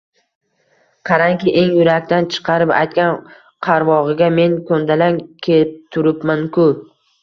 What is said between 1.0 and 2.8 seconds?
Qarangki, eng yurakdan chiqarib